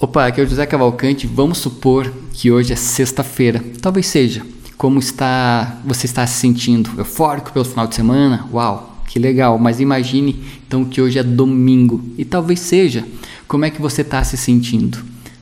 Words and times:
Opa, 0.00 0.28
aqui 0.28 0.40
é 0.40 0.44
o 0.44 0.46
José 0.46 0.64
Cavalcante. 0.64 1.26
Vamos 1.26 1.58
supor 1.58 2.12
que 2.32 2.52
hoje 2.52 2.72
é 2.72 2.76
sexta-feira. 2.76 3.60
Talvez 3.82 4.06
seja. 4.06 4.46
Como 4.76 5.00
está 5.00 5.80
você 5.84 6.06
está 6.06 6.24
se 6.24 6.38
sentindo? 6.38 6.88
Eufórico 6.96 7.52
pelo 7.52 7.64
final 7.64 7.84
de 7.84 7.96
semana? 7.96 8.46
Uau, 8.52 9.02
que 9.08 9.18
legal. 9.18 9.58
Mas 9.58 9.80
imagine 9.80 10.40
então 10.64 10.84
que 10.84 11.02
hoje 11.02 11.18
é 11.18 11.24
domingo 11.24 12.00
e 12.16 12.24
talvez 12.24 12.60
seja. 12.60 13.04
Como 13.48 13.64
é 13.64 13.70
que 13.70 13.82
você 13.82 14.02
está 14.02 14.22
se 14.22 14.36
sentindo? 14.36 14.98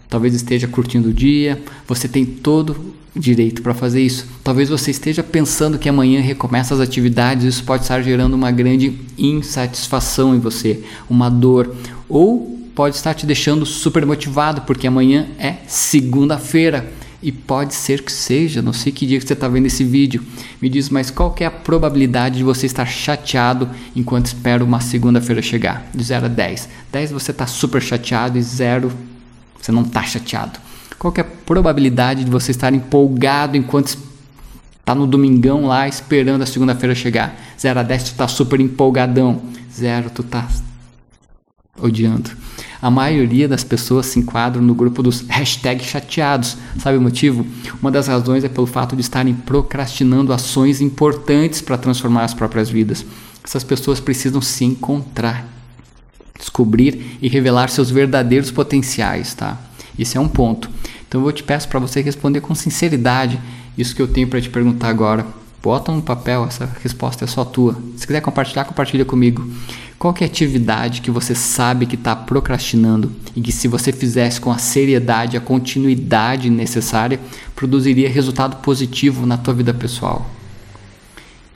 Talvez 0.09 0.33
esteja 0.33 0.67
curtindo 0.67 1.11
o 1.11 1.13
dia. 1.13 1.63
Você 1.87 2.09
tem 2.09 2.25
todo 2.25 2.95
direito 3.15 3.61
para 3.61 3.75
fazer 3.75 4.01
isso. 4.01 4.27
Talvez 4.43 4.71
você 4.71 4.91
esteja 4.91 5.23
pensando 5.23 5.79
que 5.79 5.87
amanhã 5.87 6.23
recomeça 6.23 6.73
as 6.73 6.81
atividades. 6.81 7.45
Isso 7.45 7.63
pode 7.63 7.83
estar 7.83 8.01
gerando 8.01 8.33
uma 8.33 8.51
grande 8.51 8.99
insatisfação 9.19 10.35
em 10.35 10.39
você, 10.39 10.83
uma 11.11 11.29
dor 11.29 11.75
ou 12.09 12.56
pode 12.77 12.95
estar 12.95 13.15
te 13.15 13.25
deixando 13.25 13.65
super 13.65 14.05
motivado, 14.05 14.61
porque 14.61 14.87
amanhã 14.87 15.27
é 15.39 15.57
segunda-feira. 15.67 16.93
E 17.23 17.33
pode 17.33 17.75
ser 17.75 18.03
que 18.03 18.13
seja, 18.13 18.61
não 18.61 18.75
sei 18.75 18.93
que 18.93 19.07
dia 19.07 19.19
que 19.19 19.27
você 19.27 19.33
está 19.33 19.49
vendo 19.49 19.65
esse 19.65 19.83
vídeo. 19.83 20.23
Me 20.61 20.69
diz, 20.69 20.91
mas 20.91 21.11
qual 21.11 21.35
é 21.41 21.47
a 21.47 21.51
probabilidade 21.51 22.37
de 22.37 22.45
você 22.45 22.67
estar 22.67 22.85
chateado 22.85 23.69
enquanto 23.97 24.27
espera 24.27 24.63
uma 24.63 24.81
segunda-feira 24.81 25.41
chegar? 25.41 25.89
De 25.95 26.05
0 26.05 26.27
a 26.27 26.29
10. 26.29 26.69
10 26.93 27.11
você 27.13 27.31
está 27.31 27.47
super 27.47 27.81
chateado 27.83 28.37
e 28.37 28.43
0 28.43 28.93
você 29.59 29.73
não 29.73 29.83
está 29.83 30.03
chateado. 30.03 30.61
Qual 30.99 31.13
é 31.17 31.23
a 31.23 31.25
probabilidade 31.25 32.23
de 32.23 32.31
você 32.31 32.51
estar 32.51 32.73
empolgado 32.75 33.57
enquanto 33.57 33.97
está 34.79 34.95
no 34.95 35.07
domingão 35.07 35.67
lá 35.67 35.89
esperando 35.89 36.43
a 36.43 36.47
segunda-feira 36.47 36.95
chegar? 36.95 37.35
0 37.59 37.81
a 37.81 37.83
10 37.83 38.03
tu 38.03 38.11
está 38.13 38.29
super 38.29 38.61
empolgadão. 38.61 39.41
0 39.73 40.11
tu 40.11 40.21
está 40.21 40.47
odiando. 41.81 42.31
A 42.81 42.91
maioria 42.91 43.49
das 43.49 43.65
pessoas 43.65 44.07
se 44.07 44.19
enquadram 44.19 44.63
no 44.63 44.75
grupo 44.75 45.03
dos 45.03 45.23
hashtag 45.29 45.83
chateados. 45.85 46.57
Sabe 46.79 46.99
o 46.99 47.01
motivo? 47.03 47.47
Uma 47.81 47.91
das 47.91 48.07
razões 48.07 48.45
é 48.45 48.49
pelo 48.49 48.67
fato 48.67 48.95
de 48.95 49.01
estarem 49.01 49.35
procrastinando 49.35 50.33
ações 50.33 50.81
importantes 50.81 51.61
para 51.61 51.79
transformar 51.79 52.25
as 52.25 52.35
próprias 52.35 52.69
vidas. 52.69 53.05
Essas 53.43 53.65
pessoas 53.65 54.01
precisam 54.01 54.41
se 54.41 54.65
encontrar, 54.65 55.47
descobrir 56.39 57.19
e 57.23 57.29
revelar 57.29 57.69
seus 57.69 57.91
verdadeiros 57.91 58.51
potenciais, 58.51 59.35
tá? 59.35 59.59
Esse 59.99 60.19
é 60.19 60.21
um 60.21 60.29
ponto. 60.29 60.69
Então 61.09 61.25
eu 61.25 61.33
te 61.33 61.43
peço 61.43 61.69
para 61.69 61.81
você 61.81 62.03
responder 62.03 62.41
com 62.41 62.55
sinceridade 62.55 63.41
isso 63.77 63.95
que 63.95 64.01
eu 64.01 64.09
tenho 64.09 64.27
para 64.27 64.41
te 64.41 64.49
perguntar 64.49 64.89
agora. 64.89 65.27
Bota 65.63 65.93
no 65.93 66.01
papel, 66.01 66.45
essa 66.45 66.69
resposta 66.83 67.25
é 67.25 67.27
só 67.29 67.45
tua. 67.45 67.77
Se 67.97 68.07
quiser 68.07 68.21
compartilhar, 68.21 68.65
compartilha 68.65 69.05
comigo. 69.05 69.47
Qual 69.99 70.15
é 70.21 70.25
a 70.25 70.27
atividade 70.27 71.01
que 71.01 71.11
você 71.11 71.35
sabe 71.35 71.87
que 71.87 71.95
está 71.95 72.15
procrastinando 72.15 73.11
e 73.35 73.41
que 73.41 73.51
se 73.51 73.67
você 73.67 73.93
fizesse 73.93 74.39
com 74.39 74.51
a 74.51 74.59
seriedade, 74.59 75.39
a 75.39 75.41
continuidade 75.41 76.51
necessária, 76.51 77.19
produziria 77.55 78.09
resultado 78.09 78.57
positivo 78.57 79.25
na 79.25 79.39
tua 79.39 79.55
vida 79.55 79.73
pessoal? 79.73 80.31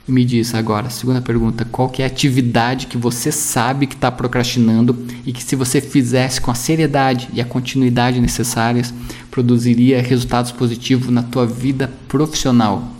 E 0.07 0.11
me 0.11 0.25
diz 0.25 0.55
agora, 0.55 0.89
segunda 0.89 1.21
pergunta, 1.21 1.67
qual 1.71 1.91
é 1.99 2.03
a 2.03 2.07
atividade 2.07 2.87
que 2.87 2.97
você 2.97 3.31
sabe 3.31 3.85
que 3.85 3.93
está 3.93 4.11
procrastinando 4.11 4.97
e 5.23 5.31
que 5.31 5.43
se 5.43 5.55
você 5.55 5.79
fizesse 5.79 6.41
com 6.41 6.49
a 6.49 6.55
seriedade 6.55 7.29
e 7.33 7.39
a 7.39 7.45
continuidade 7.45 8.19
necessárias, 8.19 8.91
produziria 9.29 10.01
resultados 10.01 10.51
positivos 10.51 11.09
na 11.09 11.21
tua 11.21 11.45
vida 11.45 11.91
profissional? 12.07 12.91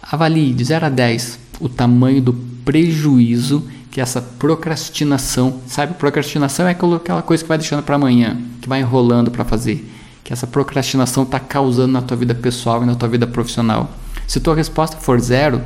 Avalie 0.00 0.54
de 0.54 0.62
0 0.62 0.86
a 0.86 0.88
10 0.88 1.38
o 1.58 1.68
tamanho 1.68 2.22
do 2.22 2.32
prejuízo 2.64 3.68
que 3.92 4.00
essa 4.00 4.22
procrastinação, 4.22 5.60
sabe? 5.66 5.92
Procrastinação 5.94 6.66
é 6.66 6.70
aquela 6.70 7.20
coisa 7.20 7.44
que 7.44 7.48
vai 7.48 7.58
deixando 7.58 7.82
para 7.82 7.94
amanhã, 7.94 8.40
que 8.62 8.66
vai 8.66 8.80
enrolando 8.80 9.30
para 9.30 9.44
fazer, 9.44 9.86
que 10.24 10.32
essa 10.32 10.46
procrastinação 10.46 11.24
está 11.24 11.38
causando 11.38 11.92
na 11.92 12.00
tua 12.00 12.16
vida 12.16 12.34
pessoal 12.34 12.82
e 12.82 12.86
na 12.86 12.94
tua 12.94 13.06
vida 13.06 13.26
profissional. 13.26 13.92
Se 14.26 14.40
tua 14.40 14.54
resposta 14.54 14.96
for 14.96 15.20
zero, 15.20 15.60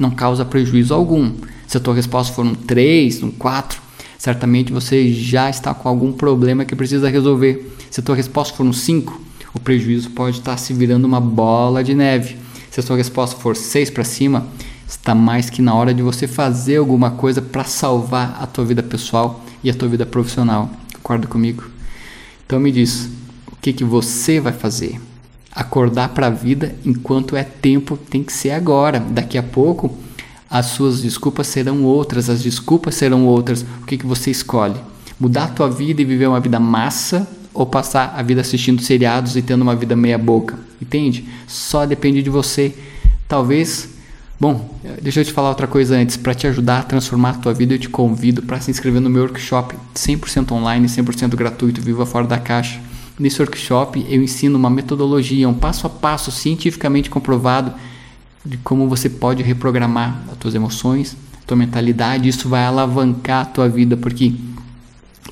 não 0.00 0.10
causa 0.10 0.44
prejuízo 0.44 0.92
algum. 0.92 1.32
Se 1.68 1.76
a 1.76 1.80
tua 1.80 1.94
resposta 1.94 2.34
for 2.34 2.44
um 2.44 2.56
3, 2.56 3.22
um 3.22 3.30
4, 3.30 3.80
certamente 4.18 4.72
você 4.72 5.12
já 5.12 5.48
está 5.48 5.72
com 5.72 5.88
algum 5.88 6.12
problema 6.12 6.64
que 6.64 6.74
precisa 6.74 7.08
resolver. 7.08 7.72
Se 7.88 8.00
a 8.00 8.02
tua 8.02 8.16
resposta 8.16 8.56
for 8.56 8.66
um 8.66 8.72
5, 8.72 9.20
o 9.54 9.60
prejuízo 9.60 10.10
pode 10.10 10.38
estar 10.38 10.56
se 10.56 10.72
virando 10.72 11.04
uma 11.04 11.20
bola 11.20 11.84
de 11.84 11.94
neve. 11.94 12.36
Se 12.68 12.80
a 12.80 12.82
tua 12.82 12.96
resposta 12.96 13.36
for 13.36 13.54
6 13.54 13.90
para 13.90 14.02
cima, 14.02 14.48
Está 14.92 15.14
mais 15.14 15.48
que 15.48 15.62
na 15.62 15.74
hora 15.74 15.94
de 15.94 16.02
você 16.02 16.28
fazer 16.28 16.76
alguma 16.76 17.10
coisa 17.10 17.40
para 17.40 17.64
salvar 17.64 18.36
a 18.38 18.46
tua 18.46 18.62
vida 18.64 18.82
pessoal 18.82 19.42
e 19.64 19.70
a 19.70 19.74
tua 19.74 19.88
vida 19.88 20.04
profissional. 20.04 20.70
Concorda 20.92 21.26
comigo? 21.26 21.64
Então 22.46 22.60
me 22.60 22.70
diz, 22.70 23.08
o 23.50 23.56
que, 23.60 23.72
que 23.72 23.84
você 23.84 24.38
vai 24.38 24.52
fazer? 24.52 25.00
Acordar 25.50 26.10
para 26.10 26.26
a 26.26 26.30
vida 26.30 26.76
enquanto 26.84 27.34
é 27.34 27.42
tempo, 27.42 27.96
tem 27.96 28.22
que 28.22 28.34
ser 28.34 28.50
agora. 28.50 29.00
Daqui 29.00 29.38
a 29.38 29.42
pouco 29.42 29.96
as 30.48 30.66
suas 30.66 31.00
desculpas 31.00 31.46
serão 31.46 31.82
outras, 31.84 32.28
as 32.28 32.42
desculpas 32.42 32.94
serão 32.94 33.24
outras. 33.26 33.62
O 33.62 33.86
que, 33.86 33.96
que 33.96 34.06
você 34.06 34.30
escolhe? 34.30 34.78
Mudar 35.18 35.44
a 35.44 35.48
tua 35.48 35.70
vida 35.70 36.02
e 36.02 36.04
viver 36.04 36.26
uma 36.26 36.38
vida 36.38 36.60
massa 36.60 37.26
ou 37.54 37.64
passar 37.64 38.14
a 38.14 38.22
vida 38.22 38.42
assistindo 38.42 38.82
seriados 38.82 39.36
e 39.36 39.42
tendo 39.42 39.62
uma 39.62 39.74
vida 39.74 39.96
meia 39.96 40.18
boca? 40.18 40.56
Entende? 40.80 41.26
Só 41.48 41.86
depende 41.86 42.22
de 42.22 42.28
você. 42.28 42.74
Talvez 43.26 43.88
Bom, 44.42 44.68
deixa 45.00 45.20
eu 45.20 45.24
te 45.24 45.32
falar 45.32 45.50
outra 45.50 45.66
coisa 45.66 45.96
antes. 45.96 46.16
Para 46.16 46.34
te 46.34 46.46
ajudar 46.46 46.80
a 46.80 46.82
transformar 46.82 47.30
a 47.30 47.34
tua 47.34 47.54
vida, 47.54 47.74
eu 47.74 47.78
te 47.78 47.88
convido 47.88 48.42
para 48.42 48.60
se 48.60 48.70
inscrever 48.70 49.00
no 49.00 49.08
meu 49.08 49.22
workshop 49.22 49.76
100% 49.94 50.52
online, 50.52 50.86
100% 50.86 51.36
gratuito, 51.36 51.80
Viva 51.80 52.04
Fora 52.04 52.26
da 52.26 52.38
Caixa. 52.38 52.80
Nesse 53.18 53.40
workshop 53.40 54.04
eu 54.08 54.22
ensino 54.22 54.58
uma 54.58 54.70
metodologia, 54.70 55.48
um 55.48 55.54
passo 55.54 55.86
a 55.86 55.90
passo 55.90 56.30
cientificamente 56.30 57.10
comprovado 57.10 57.72
de 58.44 58.56
como 58.58 58.88
você 58.88 59.08
pode 59.08 59.42
reprogramar 59.42 60.22
as 60.30 60.36
tuas 60.38 60.54
emoções, 60.54 61.16
a 61.42 61.46
tua 61.46 61.56
mentalidade. 61.56 62.28
Isso 62.28 62.48
vai 62.48 62.64
alavancar 62.64 63.42
a 63.42 63.44
tua 63.44 63.68
vida, 63.68 63.96
porque 63.96 64.34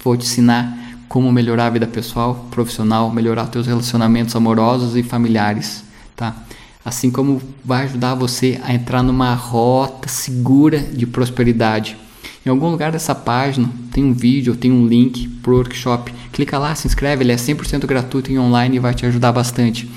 vou 0.04 0.16
te 0.16 0.24
ensinar 0.24 0.76
como 1.08 1.32
melhorar 1.32 1.66
a 1.66 1.70
vida 1.70 1.86
pessoal, 1.88 2.46
profissional, 2.50 3.10
melhorar 3.10 3.46
teus 3.46 3.66
relacionamentos 3.66 4.36
amorosos 4.36 4.94
e 4.96 5.02
familiares, 5.02 5.82
tá? 6.14 6.36
Assim 6.84 7.10
como 7.10 7.40
vai 7.64 7.84
ajudar 7.84 8.14
você 8.14 8.60
a 8.62 8.72
entrar 8.72 9.02
numa 9.02 9.34
rota 9.34 10.08
segura 10.08 10.78
de 10.78 11.06
prosperidade. 11.06 11.96
Em 12.44 12.48
algum 12.48 12.70
lugar 12.70 12.90
dessa 12.90 13.14
página 13.14 13.68
tem 13.92 14.04
um 14.04 14.14
vídeo, 14.14 14.56
tem 14.56 14.72
um 14.72 14.86
link 14.86 15.28
para 15.42 15.52
o 15.52 15.56
workshop. 15.56 16.12
Clica 16.32 16.58
lá, 16.58 16.74
se 16.74 16.86
inscreve, 16.86 17.22
ele 17.22 17.32
é 17.32 17.36
100% 17.36 17.86
gratuito 17.86 18.30
e 18.32 18.38
online 18.38 18.76
e 18.76 18.80
vai 18.80 18.94
te 18.94 19.04
ajudar 19.04 19.32
bastante. 19.32 19.90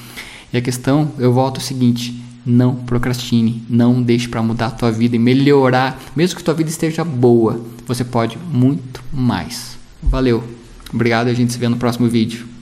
E 0.51 0.57
a 0.57 0.61
questão, 0.61 1.11
eu 1.17 1.31
volto 1.31 1.57
ao 1.57 1.63
seguinte: 1.63 2.21
não 2.45 2.75
procrastine, 2.75 3.63
não 3.69 4.01
deixe 4.01 4.27
para 4.27 4.43
mudar 4.43 4.67
a 4.67 4.71
tua 4.71 4.91
vida 4.91 5.15
e 5.15 5.19
melhorar, 5.19 5.99
mesmo 6.15 6.35
que 6.35 6.41
a 6.41 6.45
tua 6.45 6.53
vida 6.53 6.69
esteja 6.69 7.03
boa, 7.03 7.61
você 7.87 8.03
pode 8.03 8.37
muito 8.51 9.01
mais. 9.11 9.77
Valeu. 10.01 10.43
Obrigado, 10.93 11.27
a 11.27 11.33
gente 11.33 11.53
se 11.53 11.57
vê 11.57 11.67
no 11.67 11.77
próximo 11.77 12.07
vídeo. 12.07 12.52